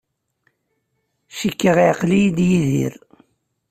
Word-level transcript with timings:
Cikkeɣ 1.37 1.77
yeɛqel-iyi 1.79 2.27
Yidir. 2.41 2.93